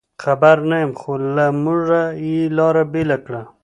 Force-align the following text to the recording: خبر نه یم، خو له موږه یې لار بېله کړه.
خبر 0.23 0.57
نه 0.69 0.77
یم، 0.83 0.91
خو 1.01 1.11
له 1.35 1.45
موږه 1.63 2.01
یې 2.27 2.39
لار 2.57 2.75
بېله 2.93 3.17
کړه. 3.25 3.41